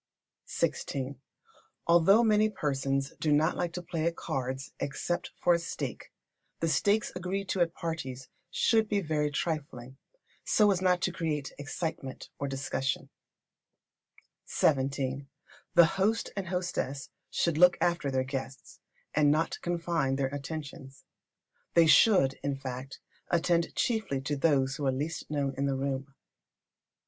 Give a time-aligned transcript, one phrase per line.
[0.47, 1.17] xvi.
[1.85, 6.11] Although many persons do not like to play at cards except for a stake,
[6.59, 9.97] the stakes agreed to at parties should be very trifling,
[10.43, 13.11] so as not to create excitement or discussion.
[14.47, 15.27] xvii.
[15.75, 18.79] The host and hostess should look after their guests,
[19.13, 21.05] and not confine their attentions.
[21.75, 22.99] They should, in fact,
[23.29, 26.15] attend chiefly to those who are the least known in the room.